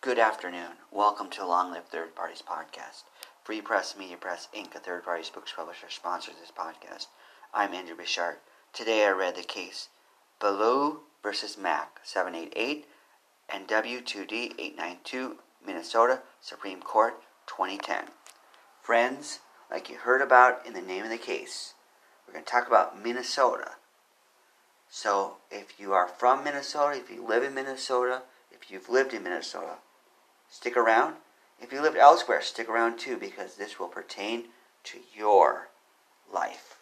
Good 0.00 0.20
afternoon. 0.20 0.78
Welcome 0.92 1.28
to 1.30 1.44
Long 1.44 1.72
Live 1.72 1.86
Third 1.86 2.14
Parties 2.14 2.40
podcast. 2.40 3.02
Free 3.42 3.60
Press 3.60 3.96
Media 3.98 4.16
Press 4.16 4.46
Inc., 4.56 4.76
a 4.76 4.78
third 4.78 5.04
parties 5.04 5.28
books 5.28 5.52
publisher, 5.52 5.88
sponsors 5.90 6.36
this 6.40 6.52
podcast. 6.56 7.08
I'm 7.52 7.74
Andrew 7.74 7.96
Bishart. 7.96 8.40
Today 8.72 9.04
I 9.04 9.10
read 9.10 9.34
the 9.34 9.42
case 9.42 9.88
Beaulieu 10.38 11.00
versus 11.20 11.58
Mack 11.58 11.98
788 12.04 12.86
N.W.2d 13.50 14.54
892, 14.56 15.38
Minnesota 15.66 16.20
Supreme 16.40 16.80
Court 16.80 17.14
2010. 17.48 18.04
Friends, 18.80 19.40
like 19.68 19.90
you 19.90 19.96
heard 19.96 20.22
about 20.22 20.64
in 20.64 20.74
the 20.74 20.80
name 20.80 21.02
of 21.02 21.10
the 21.10 21.18
case, 21.18 21.74
we're 22.24 22.34
going 22.34 22.44
to 22.44 22.50
talk 22.50 22.68
about 22.68 23.02
Minnesota. 23.02 23.72
So, 24.88 25.38
if 25.50 25.80
you 25.80 25.92
are 25.92 26.06
from 26.06 26.44
Minnesota, 26.44 26.96
if 26.96 27.10
you 27.10 27.26
live 27.26 27.42
in 27.42 27.52
Minnesota, 27.52 28.22
if 28.52 28.70
you've 28.70 28.88
lived 28.88 29.12
in 29.12 29.24
Minnesota, 29.24 29.78
stick 30.50 30.76
around. 30.76 31.16
If 31.60 31.72
you 31.72 31.80
lived 31.80 31.96
elsewhere, 31.96 32.40
stick 32.42 32.68
around 32.68 32.98
too 32.98 33.16
because 33.16 33.54
this 33.54 33.78
will 33.78 33.88
pertain 33.88 34.48
to 34.84 34.98
your 35.14 35.68
life. 36.32 36.76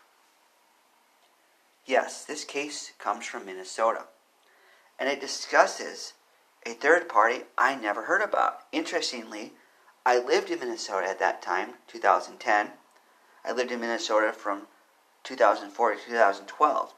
Yes, 1.85 2.25
this 2.25 2.45
case 2.45 2.93
comes 2.99 3.27
from 3.27 3.47
Minnesota 3.47 4.05
and 4.99 5.09
it 5.09 5.21
discusses 5.21 6.15
a 6.65 6.75
third 6.75 7.09
party 7.09 7.43
I 7.57 7.77
never 7.77 8.03
heard 8.03 8.23
about. 8.23 8.61
Interestingly, 8.73 9.53
I 10.05 10.19
lived 10.19 10.51
in 10.51 10.59
Minnesota 10.59 11.09
at 11.09 11.19
that 11.19 11.43
time, 11.43 11.75
2010. 11.87 12.73
I 13.45 13.53
lived 13.53 13.71
in 13.71 13.81
Minnesota 13.81 14.33
from 14.33 14.67
2004 15.25 15.95
to 15.95 16.01
2012. 16.05 16.95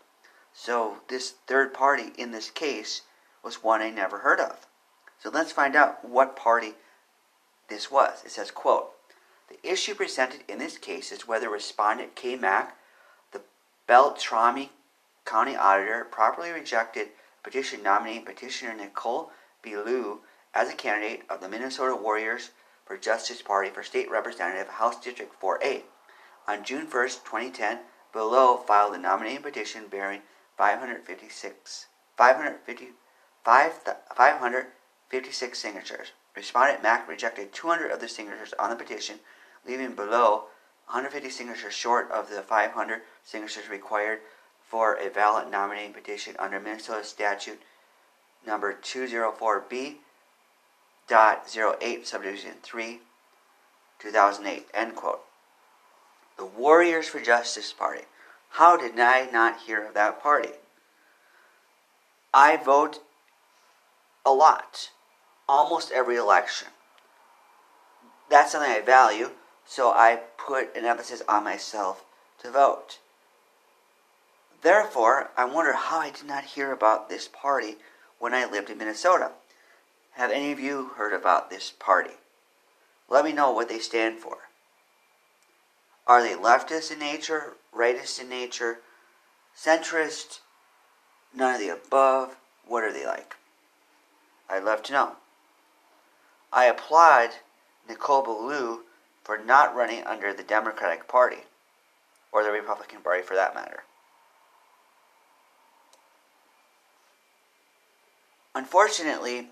So 0.53 0.98
this 1.09 1.34
third 1.47 1.75
party 1.75 2.12
in 2.16 2.33
this 2.33 2.50
case 2.50 3.03
was 3.42 3.62
one 3.62 3.83
I 3.83 3.91
never 3.91 4.19
heard 4.19 4.41
of. 4.41 4.66
So 5.20 5.30
let's 5.30 5.52
find 5.52 5.74
out 5.74 6.04
what 6.08 6.36
party 6.36 6.74
this 7.68 7.90
was. 7.90 8.22
It 8.24 8.30
says, 8.30 8.50
quote, 8.50 8.90
the 9.48 9.58
issue 9.69 9.94
presented 9.94 10.41
in 10.48 10.58
this 10.58 10.78
case 10.78 11.10
is 11.10 11.27
whether 11.27 11.48
respondent 11.48 12.14
K. 12.14 12.36
Mack, 12.36 12.77
the 13.33 13.41
Beltrami 13.86 14.70
County 15.25 15.56
Auditor, 15.56 16.06
properly 16.10 16.50
rejected 16.50 17.08
petition 17.42 17.83
nominating 17.83 18.25
petitioner 18.25 18.75
Nicole 18.75 19.30
Beaulieu 19.62 20.19
as 20.55 20.70
a 20.70 20.75
candidate 20.75 21.22
of 21.28 21.41
the 21.41 21.48
Minnesota 21.48 21.97
Warriors 21.97 22.50
for 22.84 22.97
Justice 22.97 23.42
Party 23.42 23.70
for 23.70 23.82
State 23.82 24.10
Representative 24.10 24.69
House 24.69 25.00
District 25.00 25.32
4A. 25.41 25.82
On 26.47 26.64
June 26.64 26.86
1st, 26.86 27.25
2010, 27.25 27.80
Beaulieu 28.12 28.58
filed 28.66 28.94
a 28.94 28.98
nominating 28.98 29.42
petition 29.42 29.84
bearing 29.91 30.22
556, 30.56 31.86
550, 32.16 32.88
556 35.11 35.59
signatures. 35.59 36.12
Respondent 36.37 36.83
Mack 36.83 37.09
rejected 37.09 37.53
200 37.53 37.91
of 37.91 38.01
the 38.01 38.09
signatures 38.09 38.53
on 38.59 38.70
the 38.70 38.77
petition, 38.77 39.20
leaving 39.67 39.95
Beaulieu 39.95 40.42
150 40.87 41.31
signatures 41.31 41.75
short 41.75 42.11
of 42.11 42.31
the 42.31 42.42
500 42.42 43.00
signatures 43.25 43.69
required 43.69 44.20
for 44.69 44.95
a 44.95 45.11
valid 45.11 45.50
nominating 45.50 45.92
petition 45.92 46.34
under 46.39 46.61
Minnesota 46.61 47.05
statute 47.05 47.61
number 48.47 48.75
204B 48.75 49.97
dot 51.09 51.56
08 51.83 52.06
subdivision 52.06 52.53
3 52.62 53.00
2008 53.98 54.67
end 54.75 54.95
quote. 54.95 55.20
The 56.37 56.45
warriors 56.45 57.09
for 57.09 57.20
justice 57.20 57.72
party. 57.72 58.05
How 58.50 58.77
did 58.77 58.98
i 59.00 59.28
not 59.33 59.61
hear 59.62 59.84
of 59.84 59.95
that 59.95 60.22
party? 60.22 60.53
I 62.33 62.56
vote 62.56 63.00
a 64.25 64.33
lot 64.33 64.91
almost 65.48 65.91
every 65.92 66.16
election 66.16 66.68
that's 68.30 68.52
something 68.52 68.70
i 68.70 68.80
value 68.80 69.30
so 69.66 69.91
i 69.91 70.20
put 70.36 70.74
an 70.77 70.84
emphasis 70.84 71.22
on 71.28 71.44
myself 71.44 72.04
to 72.41 72.50
vote 72.50 72.98
therefore 74.62 75.31
i 75.37 75.44
wonder 75.44 75.72
how 75.72 75.98
i 75.98 76.10
did 76.10 76.26
not 76.26 76.44
hear 76.44 76.72
about 76.72 77.08
this 77.08 77.28
party 77.28 77.76
when 78.19 78.34
I 78.34 78.44
lived 78.44 78.70
in 78.70 78.78
Minnesota. 78.78 79.32
Have 80.12 80.31
any 80.31 80.53
of 80.53 80.60
you 80.60 80.91
heard 80.97 81.12
about 81.12 81.50
this 81.50 81.72
party? 81.78 82.14
Let 83.08 83.25
me 83.25 83.32
know 83.32 83.53
what 83.53 83.69
they 83.69 83.78
stand 83.78 84.19
for. 84.19 84.48
Are 86.06 86.22
they 86.22 86.34
leftist 86.34 86.91
in 86.91 86.98
nature, 86.98 87.54
rightist 87.75 88.20
in 88.20 88.28
nature, 88.28 88.81
centrist, 89.56 90.41
none 91.34 91.54
of 91.54 91.60
the 91.60 91.69
above? 91.69 92.37
What 92.66 92.82
are 92.82 92.92
they 92.92 93.06
like? 93.06 93.37
I'd 94.48 94.64
love 94.64 94.82
to 94.84 94.92
know. 94.92 95.12
I 96.53 96.66
applaud 96.66 97.31
Nicole 97.88 98.22
Beaulieu 98.22 98.81
for 99.22 99.38
not 99.38 99.75
running 99.75 100.04
under 100.04 100.32
the 100.32 100.42
Democratic 100.42 101.06
Party, 101.06 101.44
or 102.32 102.42
the 102.42 102.50
Republican 102.50 103.00
Party 103.00 103.22
for 103.22 103.34
that 103.34 103.54
matter. 103.54 103.84
Unfortunately, 108.54 109.48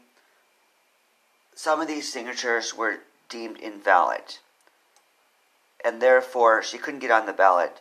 some 1.55 1.81
of 1.81 1.89
these 1.89 2.13
signatures 2.13 2.75
were 2.75 3.01
deemed 3.29 3.59
invalid, 3.59 4.39
and 5.85 6.01
therefore 6.01 6.63
she 6.63 6.79
couldn't 6.79 7.01
get 7.01 7.11
on 7.11 7.27
the 7.27 7.33
ballot. 7.33 7.81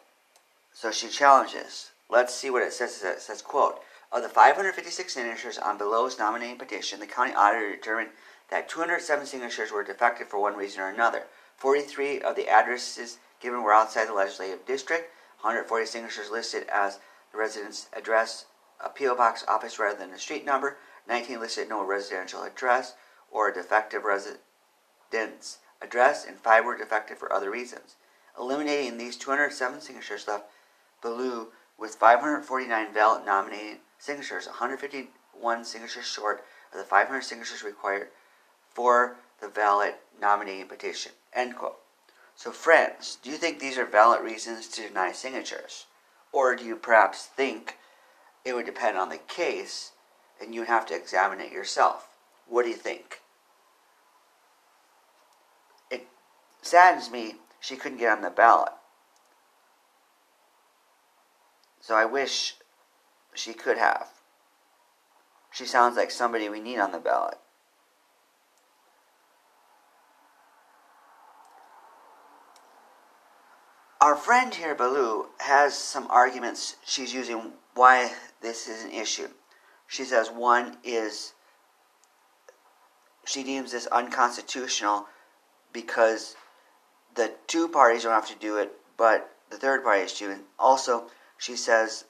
So 0.73 0.91
she 0.91 1.07
challenges. 1.07 1.91
Let's 2.09 2.35
see 2.35 2.49
what 2.49 2.61
it 2.61 2.73
says. 2.73 3.01
It 3.01 3.21
says, 3.21 3.41
quote, 3.41 3.79
of 4.11 4.21
the 4.21 4.29
556 4.29 5.13
signatures 5.13 5.57
on 5.57 5.77
Beaulieu's 5.77 6.19
nominating 6.19 6.57
petition, 6.57 6.99
the 6.99 7.07
county 7.07 7.33
auditor 7.33 7.75
determined 7.75 8.09
that 8.49 8.69
207 8.69 9.25
signatures 9.25 9.71
were 9.71 9.83
defective 9.83 10.27
for 10.27 10.39
one 10.39 10.55
reason 10.55 10.81
or 10.81 10.89
another. 10.89 11.23
43 11.57 12.21
of 12.21 12.35
the 12.35 12.47
addresses 12.47 13.17
given 13.41 13.63
were 13.63 13.73
outside 13.73 14.07
the 14.07 14.13
legislative 14.13 14.65
district. 14.65 15.11
140 15.41 15.85
signatures 15.85 16.29
listed 16.31 16.67
as 16.71 16.99
the 17.31 17.37
resident's 17.37 17.87
address, 17.93 18.45
a 18.83 18.89
P.O. 18.89 19.15
box 19.15 19.43
office 19.47 19.79
rather 19.79 19.97
than 19.97 20.11
a 20.11 20.19
street 20.19 20.45
number. 20.45 20.77
19 21.07 21.39
listed 21.39 21.69
no 21.69 21.83
residential 21.85 22.43
address 22.43 22.95
or 23.31 23.49
a 23.49 23.53
defective 23.53 24.03
residence 24.03 25.59
address, 25.81 26.25
and 26.25 26.39
5 26.39 26.65
were 26.65 26.77
defective 26.77 27.17
for 27.17 27.31
other 27.31 27.51
reasons. 27.51 27.95
Eliminating 28.39 28.97
these 28.97 29.17
207 29.17 29.81
signatures 29.81 30.27
left 30.27 30.45
Beaulieu 31.01 31.47
with 31.77 31.95
549 31.95 32.93
valid 32.93 33.25
nominating 33.25 33.79
signatures, 33.99 34.47
151 34.47 35.65
signatures 35.65 36.05
short 36.05 36.43
of 36.71 36.79
the 36.79 36.83
500 36.83 37.21
signatures 37.21 37.63
required 37.63 38.07
for 38.75 39.15
the 39.41 39.47
valid 39.47 39.95
nominating 40.21 40.67
petition. 40.67 41.13
End 41.33 41.55
quote. 41.55 41.77
So, 42.35 42.51
friends, 42.51 43.17
do 43.23 43.31
you 43.31 43.37
think 43.37 43.57
these 43.59 43.77
are 43.79 43.85
valid 43.85 44.21
reasons 44.21 44.67
to 44.67 44.87
deny 44.87 45.11
signatures? 45.11 45.87
Or 46.31 46.55
do 46.55 46.63
you 46.63 46.75
perhaps 46.75 47.25
think 47.25 47.77
it 48.45 48.53
would 48.53 48.67
depend 48.67 48.97
on 48.97 49.09
the 49.09 49.17
case 49.17 49.91
and 50.39 50.53
you 50.53 50.63
have 50.63 50.85
to 50.85 50.95
examine 50.95 51.41
it 51.41 51.51
yourself. 51.51 52.09
What 52.47 52.63
do 52.63 52.69
you 52.69 52.75
think? 52.75 53.21
It 55.89 56.07
saddens 56.61 57.09
me 57.09 57.35
she 57.59 57.75
couldn't 57.75 57.97
get 57.97 58.15
on 58.15 58.21
the 58.21 58.29
ballot. 58.29 58.73
So 61.81 61.95
I 61.95 62.05
wish 62.05 62.55
she 63.33 63.53
could 63.53 63.77
have. 63.77 64.09
She 65.51 65.65
sounds 65.65 65.95
like 65.95 66.11
somebody 66.11 66.49
we 66.49 66.59
need 66.59 66.79
on 66.79 66.91
the 66.91 66.99
ballot. 66.99 67.37
Our 74.05 74.15
friend 74.15 74.53
here, 74.53 74.75
Beaulieu, 74.75 75.29
has 75.39 75.75
some 75.75 76.05
arguments 76.11 76.75
she's 76.85 77.11
using 77.11 77.53
why 77.73 78.13
this 78.39 78.67
is 78.67 78.83
an 78.83 78.91
issue. 78.91 79.29
She 79.87 80.03
says 80.03 80.29
one 80.29 80.77
is 80.83 81.33
she 83.25 83.43
deems 83.43 83.71
this 83.71 83.87
unconstitutional 83.87 85.07
because 85.73 86.35
the 87.15 87.33
two 87.47 87.67
parties 87.67 88.03
don't 88.03 88.11
have 88.11 88.27
to 88.27 88.35
do 88.35 88.57
it, 88.57 88.73
but 88.95 89.35
the 89.49 89.57
third 89.57 89.83
party 89.83 90.03
is. 90.03 90.21
And 90.21 90.43
also, 90.59 91.09
she 91.39 91.55
says 91.55 92.05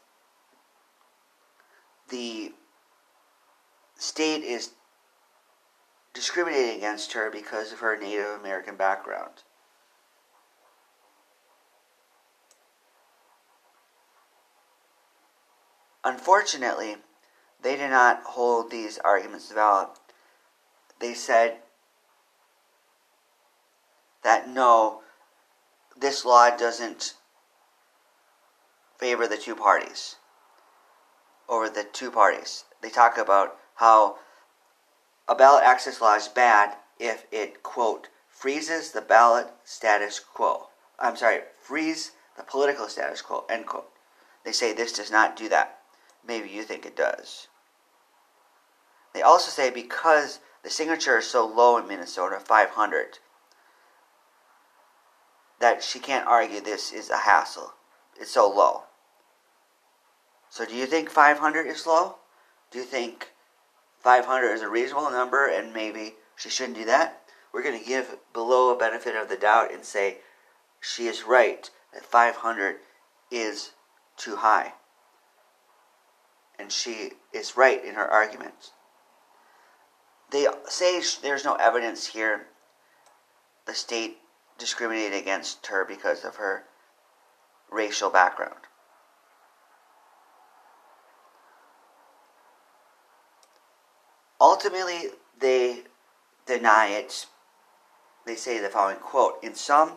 the 2.09 2.51
state 3.97 4.44
is 4.44 4.71
discriminating 6.13 6.75
against 6.75 7.13
her 7.13 7.31
because 7.31 7.71
of 7.71 7.80
her 7.80 7.95
Native 7.95 8.38
American 8.42 8.75
background. 8.75 9.44
Unfortunately, 16.06 16.98
they 17.63 17.75
did 17.75 17.90
not 17.90 18.22
hold 18.24 18.69
these 18.69 19.00
arguments 19.00 19.52
valid. 19.52 19.90
They 21.00 21.16
said 21.16 21.57
that 24.24 24.48
no, 24.48 25.02
this 26.00 26.24
law 26.24 26.56
doesn't 26.56 27.16
favor 29.00 29.28
the 29.28 29.36
two 29.36 29.56
parties 29.56 30.18
over 31.50 31.69
the 31.69 31.84
two 31.84 32.12
parties. 32.12 32.66
They 32.81 32.90
talk 32.90 33.18
about 33.18 33.57
how 33.75 34.18
a 35.28 35.34
ballot 35.34 35.63
access 35.63 36.02
law 36.02 36.16
is 36.16 36.28
bad 36.28 36.75
if 37.00 37.25
it, 37.31 37.63
quote, 37.63 38.10
freezes 38.30 38.92
the 38.92 39.02
ballot 39.02 39.48
status 39.63 40.19
quo. 40.19 40.68
I'm 41.00 41.16
sorry, 41.16 41.40
freeze 41.60 42.12
the 42.38 42.44
political 42.44 42.88
status 42.90 43.24
quo, 43.24 43.46
end 43.50 43.66
quote. 43.66 43.90
They 44.44 44.52
say 44.52 44.72
this 44.72 44.94
does 44.94 45.10
not 45.10 45.36
do 45.36 45.50
that. 45.50 45.80
Maybe 46.27 46.50
you 46.50 46.63
think 46.63 46.86
it 46.86 46.95
does. 46.95 47.48
They 49.13 49.22
also 49.22 49.50
say 49.50 49.69
because 49.69 50.39
the 50.63 50.69
signature 50.69 51.18
is 51.19 51.30
so 51.30 51.45
low 51.45 51.77
in 51.77 51.88
Minnesota, 51.88 52.39
500, 52.39 53.19
that 55.60 55.83
she 55.83 56.00
can't 56.00 56.27
argue 56.27 56.60
this 56.60 56.92
is 56.92 57.10
a 57.10 57.18
hassle. 57.18 57.74
It's 58.19 58.31
so 58.31 58.50
low. 58.50 58.83
So 60.50 60.66
do 60.66 60.75
you 60.75 60.86
think 60.86 61.10
500 61.10 61.68
is 61.68 61.86
low? 61.86 62.16
Do 62.71 62.80
you 62.80 62.86
think 62.86 63.31
500 64.00 64.51
is 64.51 64.62
a 64.62 64.69
reasonable 64.69 65.12
number 65.12 65.48
and 65.48 65.74
maybe 65.74 66.16
she 66.36 66.50
shouldn't 66.50 66.78
do 66.78 66.86
that? 66.86 67.21
We're 67.54 67.63
going 67.63 67.80
to 67.80 67.86
give 67.86 68.18
Beaulieu 68.33 68.74
a 68.74 68.78
benefit 68.78 69.16
of 69.16 69.30
the 69.30 69.38
doubt 69.38 69.74
and 69.74 69.86
say 69.86 70.18
she 70.81 71.07
is 71.07 71.24
right 71.24 71.69
that 71.94 72.04
500 72.04 72.78
is 73.31 73.71
too 74.18 74.38
high. 74.38 74.74
And 76.57 76.72
she 76.72 77.12
is 77.34 77.57
right 77.57 77.84
in 77.84 77.96
her 77.96 78.07
arguments. 78.07 78.72
They 80.31 80.48
say 80.68 81.02
there's 81.22 81.46
no 81.46 81.56
evidence 81.56 82.07
here 82.07 82.48
the 83.66 83.74
state 83.74 84.18
discriminated 84.57 85.19
against 85.19 85.68
her 85.68 85.84
because 85.86 86.24
of 86.24 86.36
her 86.36 86.63
racial 87.72 88.10
background. 88.10 88.56
Ultimately, 94.40 95.10
they 95.40 95.84
deny 96.46 96.88
it. 96.88 97.25
They 98.25 98.36
say 98.36 98.60
the 98.60 98.69
following 98.69 98.98
quote 98.98 99.44
In 99.44 99.56
sum, 99.56 99.94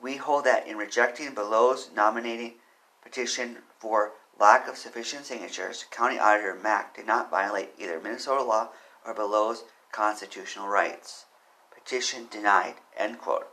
we 0.00 0.16
hold 0.16 0.44
that 0.44 0.66
in 0.66 0.76
rejecting 0.76 1.34
Beaulieu's 1.34 1.90
nominating 1.94 2.54
petition 3.02 3.58
for 3.78 4.12
lack 4.42 4.66
of 4.66 4.76
sufficient 4.76 5.24
signatures, 5.24 5.84
County 5.92 6.18
Auditor 6.18 6.58
Mack 6.60 6.96
did 6.96 7.06
not 7.06 7.30
violate 7.30 7.70
either 7.78 8.00
Minnesota 8.00 8.42
law 8.42 8.70
or 9.06 9.14
Beaulieu's 9.14 9.62
constitutional 9.92 10.66
rights. 10.66 11.26
Petition 11.72 12.26
denied. 12.28 12.74
End 12.96 13.20
quote. 13.20 13.46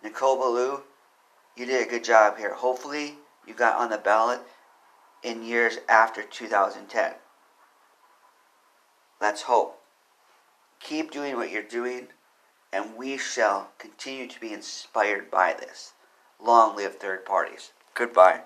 Nicole 0.00 0.36
Beaulieu, 0.36 0.82
you 1.56 1.66
did 1.66 1.84
a 1.84 1.90
good 1.90 2.04
job 2.04 2.38
here. 2.38 2.54
Hopefully, 2.54 3.18
you 3.48 3.52
got 3.52 3.76
on 3.76 3.90
the 3.90 3.98
ballot 3.98 4.42
in 5.24 5.42
years 5.42 5.78
after 5.88 6.22
2010. 6.22 7.14
Let's 9.20 9.42
hope. 9.42 9.80
Keep 10.78 11.10
doing 11.10 11.34
what 11.34 11.50
you're 11.50 11.62
doing, 11.64 12.08
and 12.72 12.94
we 12.94 13.18
shall 13.18 13.70
continue 13.78 14.28
to 14.28 14.38
be 14.38 14.52
inspired 14.52 15.32
by 15.32 15.52
this. 15.52 15.94
Long 16.40 16.76
live 16.76 16.98
third 16.98 17.24
parties. 17.24 17.72
Goodbye. 17.94 18.42